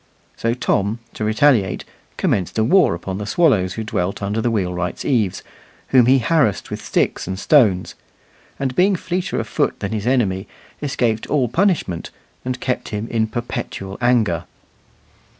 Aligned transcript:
So 0.35 0.55
Tom, 0.55 0.97
to 1.13 1.23
retaliate, 1.23 1.85
commenced 2.17 2.57
a 2.57 2.63
war 2.63 2.95
upon 2.95 3.19
the 3.19 3.27
swallows 3.27 3.73
who 3.73 3.83
dwelt 3.83 4.23
under 4.23 4.41
the 4.41 4.49
wheelwright's 4.49 5.05
eaves, 5.05 5.43
whom 5.89 6.07
he 6.07 6.17
harassed 6.17 6.71
with 6.71 6.83
sticks 6.83 7.27
and 7.27 7.37
stones; 7.37 7.93
and 8.57 8.75
being 8.75 8.95
fleeter 8.95 9.39
of 9.39 9.45
foot 9.47 9.79
than 9.79 9.91
his 9.91 10.07
enemy, 10.07 10.47
escaped 10.81 11.27
all 11.27 11.47
punishment, 11.47 12.09
and 12.43 12.59
kept 12.59 12.89
him 12.89 13.07
in 13.09 13.27
perpetual 13.27 13.99
anger. 14.01 14.45